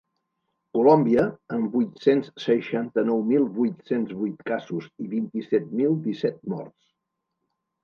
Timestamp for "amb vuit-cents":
1.57-2.31